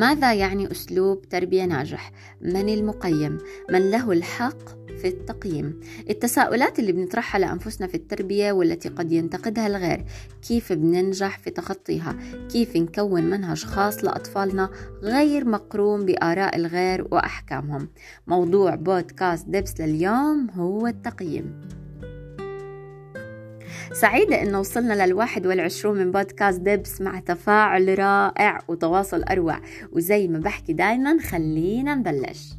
ماذا 0.00 0.34
يعني 0.34 0.70
أسلوب 0.70 1.28
تربية 1.28 1.64
ناجح؟ 1.64 2.12
من 2.40 2.68
المقيم؟ 2.68 3.38
من 3.70 3.90
له 3.90 4.12
الحق 4.12 4.68
في 5.02 5.08
التقييم 5.08 5.80
التساؤلات 6.10 6.78
اللي 6.78 6.92
بنطرحها 6.92 7.38
لأنفسنا 7.38 7.86
في 7.86 7.94
التربية 7.94 8.52
والتي 8.52 8.88
قد 8.88 9.12
ينتقدها 9.12 9.66
الغير 9.66 10.04
كيف 10.48 10.72
بننجح 10.72 11.38
في 11.38 11.50
تخطيها 11.50 12.16
كيف 12.52 12.76
نكون 12.76 13.24
منهج 13.24 13.64
خاص 13.64 14.04
لأطفالنا 14.04 14.70
غير 15.02 15.44
مقرون 15.44 16.06
بآراء 16.06 16.56
الغير 16.56 17.06
وأحكامهم 17.10 17.88
موضوع 18.26 18.74
بودكاست 18.74 19.48
دبس 19.48 19.80
لليوم 19.80 20.50
هو 20.50 20.86
التقييم 20.86 21.60
سعيدة 23.92 24.42
إنه 24.42 24.60
وصلنا 24.60 25.06
للواحد 25.06 25.46
والعشرون 25.46 25.98
من 25.98 26.10
بودكاست 26.10 26.60
دبس 26.60 27.00
مع 27.00 27.20
تفاعل 27.20 27.98
رائع 27.98 28.58
وتواصل 28.68 29.22
أروع. 29.22 29.60
وزي 29.92 30.28
ما 30.28 30.38
بحكي 30.38 30.72
دايما 30.72 31.18
خلينا 31.18 31.94
نبلش. 31.94 32.52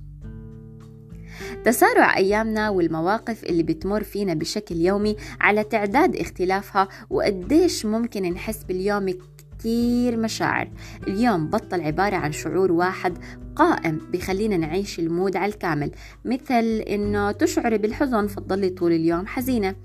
تسارع 1.65 2.17
أيامنا 2.17 2.69
والمواقف 2.69 3.43
اللي 3.43 3.63
بتمر 3.63 4.03
فينا 4.03 4.33
بشكل 4.33 4.75
يومي 4.75 5.15
على 5.41 5.63
تعداد 5.63 6.15
اختلافها 6.15 6.87
وقديش 7.09 7.85
ممكن 7.85 8.23
نحس 8.33 8.63
باليوم 8.63 9.13
كتير 9.59 10.17
مشاعر. 10.17 10.69
اليوم 11.07 11.47
بطل 11.47 11.81
عبارة 11.81 12.15
عن 12.15 12.31
شعور 12.31 12.71
واحد 12.71 13.17
قائم 13.55 14.01
بخلينا 14.13 14.57
نعيش 14.57 14.99
المود 14.99 15.35
على 15.35 15.53
الكامل 15.53 15.91
مثل 16.25 16.63
إنه 16.89 17.31
تشعري 17.31 17.77
بالحزن 17.77 18.27
فتضلي 18.27 18.69
طول 18.69 18.91
اليوم 18.91 19.27
حزينة. 19.27 19.75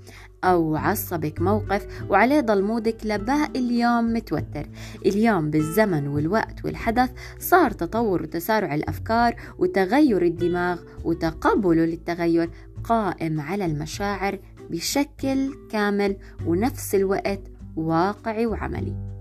أو 0.43 0.75
عصبك 0.75 1.41
موقف 1.41 1.87
وعليه 2.09 2.39
ضل 2.39 2.63
مودك 2.63 2.97
لباقي 3.03 3.59
اليوم 3.59 4.13
متوتر. 4.13 4.69
اليوم 5.05 5.49
بالزمن 5.49 6.07
والوقت 6.07 6.65
والحدث 6.65 7.09
صار 7.39 7.71
تطور 7.71 8.21
وتسارع 8.21 8.75
الأفكار 8.75 9.35
وتغير 9.57 10.21
الدماغ 10.21 10.81
وتقبله 11.03 11.85
للتغير 11.85 12.49
قائم 12.83 13.41
على 13.41 13.65
المشاعر 13.65 14.39
بشكل 14.69 15.53
كامل 15.71 16.17
ونفس 16.45 16.95
الوقت 16.95 17.41
واقعي 17.75 18.45
وعملي. 18.45 19.16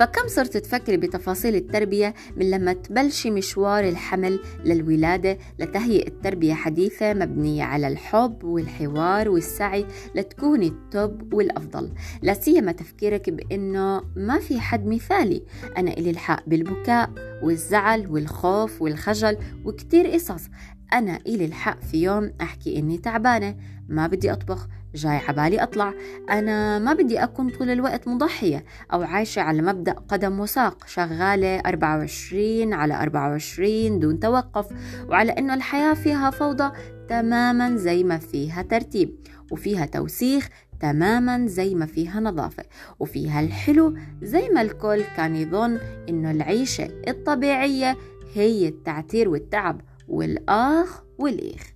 فكم 0.00 0.28
صرت 0.28 0.56
تفكري 0.56 0.96
بتفاصيل 0.96 1.54
التربية 1.54 2.14
من 2.36 2.50
لما 2.50 2.72
تبلشي 2.72 3.30
مشوار 3.30 3.88
الحمل 3.88 4.40
للولادة 4.64 5.38
لتهيئة 5.58 6.12
تربية 6.22 6.54
حديثة 6.54 7.14
مبنية 7.14 7.64
على 7.64 7.88
الحب 7.88 8.44
والحوار 8.44 9.28
والسعي 9.28 9.86
لتكوني 10.14 10.66
التوب 10.66 11.34
والأفضل؟ 11.34 11.92
لا 12.22 12.34
سيما 12.34 12.72
تفكيرك 12.72 13.30
بأنه 13.30 14.02
ما 14.16 14.38
في 14.38 14.60
حد 14.60 14.86
مثالي. 14.86 15.42
أنا 15.76 15.90
إلي 15.90 16.10
الحق 16.10 16.48
بالبكاء 16.48 17.10
والزعل 17.42 18.06
والخوف 18.06 18.82
والخجل 18.82 19.36
وكتير 19.64 20.06
قصص. 20.06 20.48
أنا 20.92 21.18
إلي 21.26 21.44
الحق 21.44 21.80
في 21.80 22.02
يوم 22.02 22.32
أحكي 22.40 22.78
إني 22.78 22.98
تعبانة 22.98 23.56
ما 23.88 24.06
بدي 24.06 24.32
أطبخ 24.32 24.68
جاي 24.94 25.16
عبالي 25.16 25.62
أطلع. 25.62 25.94
أنا 26.30 26.78
ما 26.78 26.92
بدي 26.92 27.24
أكون 27.24 27.50
طول 27.50 27.70
الوقت 27.70 28.08
مضحية 28.08 28.64
أو 28.92 29.02
عايشة 29.02 29.42
على 29.42 29.62
مبدأ 29.62 29.92
قدم 29.92 30.40
وساق. 30.40 30.86
شغالة 30.86 31.58
24 31.58 32.72
على 32.72 32.94
24 32.94 33.98
دون 33.98 34.20
توقف 34.20 34.66
وعلى 35.08 35.32
أنه 35.32 35.54
الحياة 35.54 35.94
فيها 35.94 36.30
فوضى 36.30 36.72
تماما 37.08 37.76
زي 37.76 38.04
ما 38.04 38.18
فيها 38.18 38.62
ترتيب 38.62 39.16
وفيها 39.50 39.86
توسيخ 39.86 40.48
تماما 40.80 41.46
زي 41.46 41.74
ما 41.74 41.86
فيها 41.86 42.20
نظافة 42.20 42.64
وفيها 43.00 43.40
الحلو 43.40 43.96
زي 44.22 44.48
ما 44.48 44.62
الكل 44.62 45.04
كان 45.16 45.36
يظن 45.36 45.78
إنه 46.08 46.30
العيشة 46.30 46.88
الطبيعية 47.08 47.96
هي 48.34 48.68
التعتير 48.68 49.28
والتعب 49.28 49.80
والآخ 50.08 51.02
والإيخ 51.18 51.72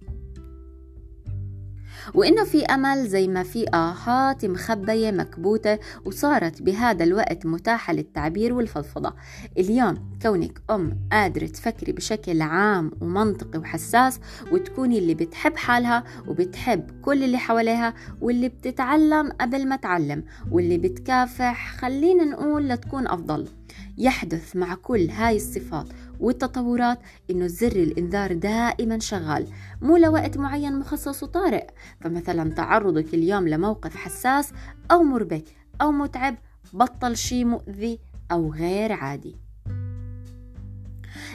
وإنه 2.15 2.45
في 2.45 2.65
أمل 2.65 3.07
زي 3.07 3.29
ما 3.29 3.43
في 3.43 3.67
آهات 3.75 4.45
مخبية 4.45 5.11
مكبوتة 5.11 5.79
وصارت 6.05 6.63
بهذا 6.63 7.05
الوقت 7.05 7.47
متاحة 7.47 7.93
للتعبير 7.93 8.53
والفضفضة. 8.53 9.15
اليوم 9.59 10.13
كونك 10.23 10.61
أم 10.71 10.99
قادرة 11.13 11.47
تفكري 11.47 11.93
بشكل 11.93 12.43
عام 12.43 12.91
ومنطقي 13.01 13.59
وحساس 13.59 14.21
وتكوني 14.53 14.99
اللي 14.99 15.15
بتحب 15.15 15.57
حالها 15.57 16.05
وبتحب 16.29 17.03
كل 17.03 17.25
اللي 17.25 17.39
حواليها 17.39 17.95
واللي 18.21 18.49
بتتعلم 18.49 19.33
قبل 19.41 19.69
ما 19.69 19.77
تعلم 19.77 20.25
واللي 20.51 20.79
بتكافح 20.79 21.77
خلينا 21.77 22.25
نقول 22.25 22.69
لتكون 22.69 23.09
أفضل. 23.09 23.49
يحدث 23.99 24.57
مع 24.57 24.75
كل 24.75 25.11
هاي 25.11 25.37
الصفات 25.37 25.87
والتطورات 26.21 26.99
إنه 27.31 27.47
زر 27.47 27.77
الإنذار 27.77 28.33
دائما 28.33 28.99
شغال 28.99 29.47
مو 29.83 29.97
لوقت 29.97 30.39
معين 30.39 30.79
مخصص 30.79 31.23
وطارئ. 31.23 31.67
فمثلا 32.01 32.51
تعرضك 32.51 33.15
اليوم 33.15 33.49
لموقف 33.49 33.97
حساس 33.97 34.53
أو 34.91 35.03
مربك 35.03 35.45
أو 35.81 35.93
متعب 35.93 36.37
بطل 36.73 37.17
شي 37.17 37.45
مؤذي 37.45 37.99
أو 38.33 38.53
غير 38.53 38.93
عادي. 38.93 39.37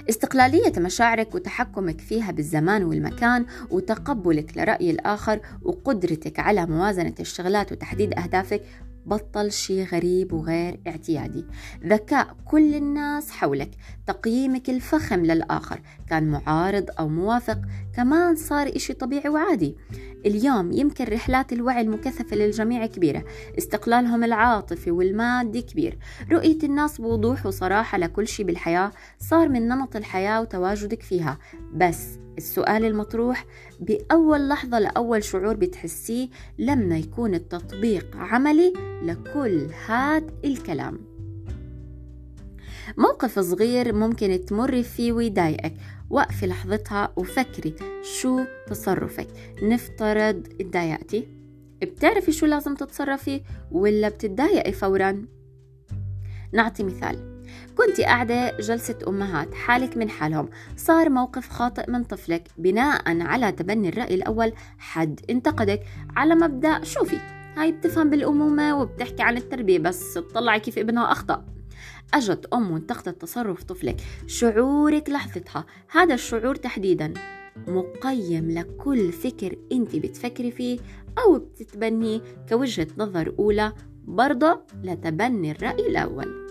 استقلالية 0.09 0.73
مشاعرك 0.77 1.35
وتحكمك 1.35 2.01
فيها 2.01 2.31
بالزمان 2.31 2.83
والمكان 2.83 3.45
وتقبلك 3.71 4.57
لرأي 4.57 4.91
الآخر 4.91 5.39
وقدرتك 5.61 6.39
على 6.39 6.65
موازنة 6.65 7.13
الشغلات 7.19 7.71
وتحديد 7.71 8.13
أهدافك 8.13 8.61
بطل 9.09 9.51
شي 9.51 9.83
غريب 9.83 10.33
وغير 10.33 10.79
اعتيادي. 10.87 11.45
ذكاء 11.85 12.35
كل 12.45 12.75
الناس 12.75 13.31
حولك 13.31 13.71
تقييمك 14.07 14.69
الفخم 14.69 15.25
للآخر 15.25 15.81
كان 16.09 16.31
معارض 16.31 16.85
أو 16.99 17.07
موافق 17.07 17.61
كمان 17.95 18.35
صار 18.35 18.75
إشي 18.75 18.93
طبيعي 18.93 19.29
وعادي. 19.29 19.75
اليوم 20.25 20.71
يمكن 20.71 21.05
رحلات 21.05 21.53
الوعي 21.53 21.81
المكثفة 21.81 22.35
للجميع 22.35 22.85
كبيرة 22.85 23.23
استقلالهم 23.57 24.23
العاطفي 24.23 24.91
والمادي 24.91 25.61
كبير. 25.61 25.97
رؤية 26.31 26.57
الناس 26.63 27.01
بوضوح 27.01 27.45
وصراحة 27.45 27.97
لكل 27.97 28.27
شي 28.27 28.43
بالحياة 28.43 28.91
صار 29.19 29.49
من 29.49 29.67
نمط 29.67 29.95
الحياة 29.95 30.41
وتواجدك 30.41 31.03
فيها. 31.03 31.37
بس 31.73 32.19
السؤال 32.37 32.85
المطروح 32.85 33.45
بأول 33.79 34.49
لحظة 34.49 34.79
لأول 34.79 35.23
شعور 35.23 35.55
بتحسيه 35.55 36.29
لما 36.57 36.97
يكون 36.97 37.35
التطبيق 37.35 38.15
عملي 38.15 38.73
لكل 39.03 39.67
هاد 39.85 40.31
الكلام. 40.45 40.99
موقف 42.97 43.39
صغير 43.39 43.93
ممكن 43.93 44.45
تمر 44.45 44.83
فيه 44.83 45.11
ويضايقك 45.11 45.73
وقفي 46.09 46.47
لحظتها 46.47 47.13
وفكري 47.15 47.75
شو 48.01 48.39
تصرفك. 48.67 49.27
نفترض 49.63 50.47
اتضايقتي. 50.61 51.27
بتعرفي 51.81 52.31
شو 52.31 52.45
لازم 52.45 52.75
تتصرفي 52.75 53.41
ولا 53.71 54.09
بتتضايقي 54.09 54.71
فورا؟ 54.71 55.25
نعطي 56.53 56.83
مثال. 56.83 57.28
كنت 57.77 58.01
قاعدة 58.01 58.57
جلسة 58.57 58.95
أمهات 59.07 59.53
حالك 59.53 59.97
من 59.97 60.09
حالهم. 60.09 60.49
صار 60.77 61.09
موقف 61.09 61.49
خاطئ 61.49 61.91
من 61.91 62.03
طفلك 62.03 62.47
بناء 62.57 63.21
على 63.21 63.51
تبني 63.51 63.89
الرأي 63.89 64.15
الأول. 64.15 64.53
حد 64.77 65.19
انتقدك 65.29 65.83
على 66.15 66.35
مبدأ 66.35 66.83
شوفي 66.83 67.17
هاي 67.57 67.71
بتفهم 67.71 68.09
بالأمومة 68.09 68.79
وبتحكي 68.81 69.23
عن 69.23 69.37
التربية 69.37 69.79
بس 69.79 70.13
تطلعي 70.13 70.59
كيف 70.59 70.77
ابنها 70.77 71.11
أخطأ. 71.11 71.45
أجت 72.13 72.45
أم 72.53 72.71
وانتقدت 72.71 73.21
تصرف 73.21 73.63
طفلك. 73.63 74.01
شعورك 74.27 75.09
لحظتها 75.09 75.65
هذا 75.91 76.13
الشعور 76.13 76.55
تحديدا. 76.55 77.13
مقيم 77.67 78.51
لكل 78.51 79.11
فكر 79.11 79.57
أنت 79.71 79.95
بتفكري 79.95 80.51
فيه 80.51 80.79
أو 81.19 81.39
بتتبنيه 81.39 82.21
كوجهة 82.49 82.87
نظر 82.97 83.35
أولى 83.39 83.73
برضه 84.03 84.61
لتبني 84.83 85.51
الرأي 85.51 85.87
الأول. 85.87 86.48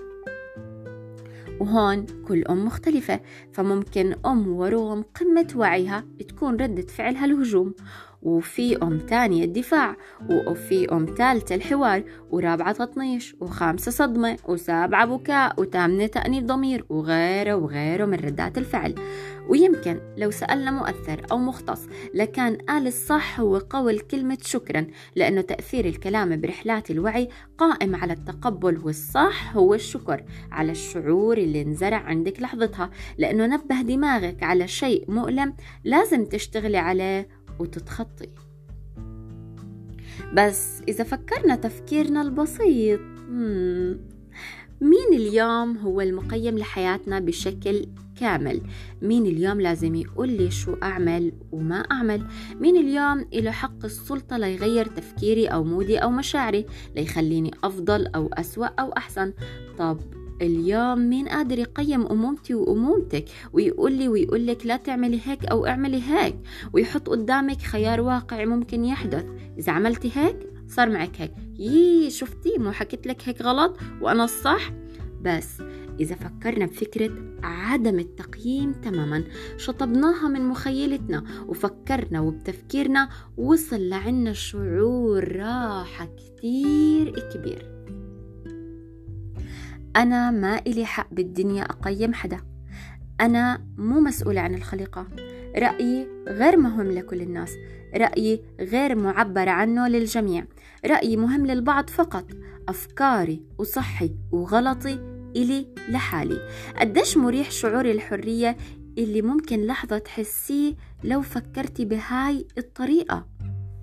وهون 1.61 2.07
كل 2.29 2.45
أم 2.45 2.65
مختلفة 2.65 3.21
فممكن 3.53 4.15
أم 4.27 4.49
ورغم 4.49 5.03
قمة 5.03 5.49
وعيها 5.57 6.05
تكون 6.29 6.57
ردة 6.57 6.87
فعلها 6.87 7.25
الهجوم 7.25 7.75
وفي 8.23 8.77
أم 8.83 8.99
تانية 8.99 9.45
الدفاع 9.45 9.97
وفي 10.31 10.93
أم 10.93 11.07
ثالثة 11.19 11.55
الحوار 11.55 12.03
ورابعة 12.31 12.73
تطنيش 12.73 13.37
وخامسة 13.41 13.91
صدمة 13.91 14.37
وسابعة 14.49 15.07
بكاء 15.07 15.61
وثامنة 15.61 16.07
تأنيب 16.07 16.47
ضمير 16.47 16.85
وغيره 16.89 17.55
وغيره 17.55 18.05
من 18.05 18.15
ردات 18.15 18.59
الفعل. 18.59 18.95
ويمكن 19.49 20.01
لو 20.17 20.31
سألنا 20.31 20.71
مؤثر 20.71 21.27
أو 21.33 21.39
مختص 21.39 21.87
لكان 22.15 22.57
قال 22.57 22.87
الصح 22.87 23.41
هو 23.41 23.59
قول 23.59 23.99
كلمة 23.99 24.39
شكرا 24.43 24.87
لأنه 25.17 25.41
تأثير 25.41 25.85
الكلام 25.85 26.41
برحلات 26.41 26.91
الوعي 26.91 27.29
قائم 27.59 27.97
على 27.97 28.13
التقبل 28.13 28.79
والصح 28.85 29.57
هو 29.57 29.75
الشكر 29.75 30.25
على 30.53 30.73
الشعور 30.73 31.39
اللي 31.39 31.63
انزرع 31.63 31.97
عندك 31.97 32.43
لحظتها. 32.43 32.91
لأنه 33.19 33.47
نبه 33.47 33.83
دماغك 33.83 34.43
على 34.43 34.69
شيء 34.69 35.11
مؤلم 35.11 35.55
لازم 35.85 36.25
تشتغلي 36.25 36.79
عليه 36.79 37.38
وتتخطي. 37.59 38.29
بس 40.35 40.83
إذا 40.89 41.05
فكرنا 41.05 41.57
تفكيرنا 41.57 42.23
البسيط 42.23 43.01
مين 44.81 45.13
اليوم 45.13 45.77
هو 45.77 46.01
المقيم 46.01 46.59
لحياتنا 46.59 47.21
بشكل 47.21 47.87
كامل؟ 48.21 48.61
مين 49.03 49.27
اليوم 49.27 49.61
لازم 49.61 49.95
يقول 49.95 50.29
لي 50.29 50.51
شو 50.51 50.75
أعمل 50.83 51.33
وما 51.53 51.77
أعمل؟ 51.77 52.27
مين 52.61 52.77
اليوم 52.77 53.27
له 53.35 53.51
حق 53.51 53.85
السلطة 53.85 54.37
ليغير 54.37 54.87
تفكيري 54.87 55.47
أو 55.47 55.65
مودي 55.65 55.99
أو 55.99 56.11
مشاعري 56.11 56.67
ليخليني 56.97 57.51
أفضل 57.65 58.07
أو 58.07 58.29
أسوأ 58.33 58.67
أو 58.67 58.93
أحسن؟ 58.93 59.33
طب 59.79 59.99
اليوم 60.43 60.99
مين 60.99 61.29
قادر 61.29 61.59
يقيم 61.59 62.07
أمومتي 62.07 62.55
وأمومتك 62.55 63.25
ويقول 63.53 63.93
لي 63.93 64.09
ويقول 64.09 64.47
لك 64.47 64.67
لا 64.67 64.77
تعملي 64.77 65.21
هيك 65.25 65.45
أو 65.45 65.67
اعملي 65.67 66.03
هيك 66.03 66.37
ويحط 66.73 67.09
قدامك 67.09 67.63
خيار 67.63 68.01
واقعي 68.01 68.47
ممكن 68.47 68.85
يحدث. 68.85 69.25
إذا 69.59 69.73
عملتي 69.73 70.11
هيك 70.15 70.37
صار 70.69 70.91
معك 70.91 71.21
هيك. 71.21 71.33
يي 71.59 72.11
شفتي؟ 72.11 72.59
مو 72.59 72.73
حكيت 72.73 73.07
لك 73.07 73.29
هيك 73.29 73.43
غلط 73.43 73.79
وأنا 74.01 74.25
الصح؟ 74.25 74.73
بس 75.23 75.63
إذا 76.01 76.15
فكرنا 76.15 76.67
بفكرة 76.67 77.11
عدم 77.43 77.99
التقييم 77.99 78.73
تماما 78.73 79.25
شطبناها 79.57 80.29
من 80.29 80.49
مخيلتنا 80.49 81.25
وفكرنا 81.49 82.21
وبتفكيرنا 82.21 83.09
وصل 83.37 83.89
لعنا 83.89 84.33
شعور 84.33 85.37
راحة 85.37 86.07
كتير 86.07 87.31
كبير. 87.33 87.78
أنا 89.97 90.31
ما 90.31 90.59
إلي 90.67 90.85
حق 90.85 91.09
بالدنيا 91.15 91.63
أقيم 91.63 92.15
حدا. 92.15 92.41
أنا 93.21 93.67
مو 93.79 94.01
مسؤولة 94.01 94.41
عن 94.41 94.55
الخليقة. 94.55 95.07
رأيي 95.57 96.09
غير 96.29 96.57
مهم 96.57 96.91
لكل 96.93 97.23
الناس. 97.23 97.53
رأيي 97.97 98.43
غير 98.61 98.95
معبر 98.95 99.49
عنه 99.49 99.89
للجميع. 99.89 100.45
رأيي 100.87 101.17
مهم 101.17 101.47
للبعض 101.47 101.91
فقط. 101.91 102.27
أفكاري 102.69 103.43
وصحي 103.59 104.15
وغلطي 104.33 104.95
إلي 105.37 105.67
لحالي. 105.89 106.49
قديش 106.77 107.17
مريح 107.17 107.51
شعور 107.51 107.91
الحرية 107.91 108.57
اللي 108.99 109.23
ممكن 109.23 109.67
لحظة 109.67 109.99
تحسيه 109.99 110.75
لو 111.05 111.23
فكرتي 111.23 111.85
بهاي 111.85 112.47
الطريقة. 112.59 113.27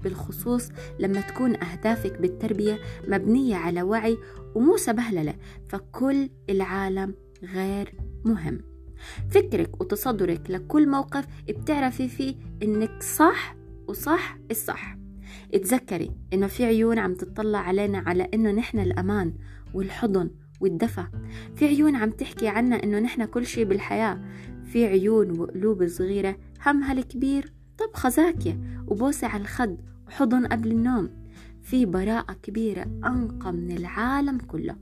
بالخصوص 0.06 0.70
لما 1.00 1.22
تكون 1.22 1.64
أهدافك 1.64 2.22
بالتربية 2.22 2.80
مبنية 3.08 3.56
على 3.56 3.82
وعي 3.82 4.18
ومو 4.56 4.78
سبهللة 4.78 5.36
فكل 5.70 6.30
العالم 6.50 7.16
غير 7.44 7.94
مهم. 8.26 8.62
فكرك 9.30 9.82
وتصدرك 9.82 10.52
لكل 10.52 10.90
موقف 10.90 11.26
بتعرفي 11.50 12.08
فيه 12.08 12.36
إنك 12.64 13.04
صح 13.04 13.56
وصح 13.88 14.38
الصح. 14.52 14.98
اتذكري 15.54 16.12
إنه 16.34 16.48
في 16.48 16.66
عيون 16.66 17.00
عم 17.00 17.14
تطلع 17.14 17.60
علينا 17.60 17.98
على 17.98 18.30
إنه 18.34 18.52
نحن 18.52 18.80
الأمان 18.80 19.34
والحضن 19.74 20.30
والدفى 20.62 21.04
في 21.56 21.66
عيون 21.66 21.96
عم 21.96 22.10
تحكي 22.10 22.48
عنا 22.48 22.84
إنه 22.84 23.00
نحن 23.00 23.26
كل 23.26 23.46
شي 23.46 23.66
بالحياة. 23.66 24.22
في 24.66 24.86
عيون 24.86 25.40
وقلوب 25.40 25.88
صغيرة 25.88 26.38
همها 26.66 26.94
الكبير 26.94 27.54
طبخة 27.78 28.10
زاكية 28.10 28.84
وبوسة 28.88 29.28
على 29.28 29.42
الخد 29.42 29.78
وحضن 30.08 30.48
قبل 30.48 30.72
النوم. 30.72 31.10
في 31.62 31.86
براءة 31.86 32.34
كبيرة 32.34 32.82
أنقى 33.06 33.54
من 33.54 33.72
العالم 33.72 34.38
كله. 34.38 34.76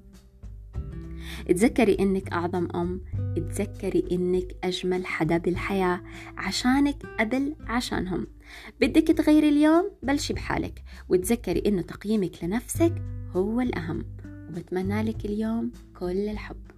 اتذكري 1.50 1.98
إنك 2.00 2.34
أعظم 2.34 2.68
أم. 2.76 3.02
اتذكري 3.38 4.04
إنك 4.12 4.56
أجمل 4.64 5.06
حدا 5.06 5.38
بالحياة. 5.38 6.02
عشانك 6.38 7.06
قبل 7.20 7.56
عشانهم. 7.68 8.28
بدك 8.82 9.08
تغيري 9.08 9.50
اليوم؟ 9.50 9.92
بلشي 10.04 10.34
بحالك. 10.34 10.84
وتذكري 11.10 11.64
إنه 11.66 11.82
تقييمك 11.82 12.44
لنفسك 12.44 13.02
هو 13.32 13.62
الأهم. 13.62 14.06
وبتمنى 14.50 15.04
لك 15.04 15.26
اليوم 15.26 15.72
كل 16.00 16.30
الحب. 16.30 16.73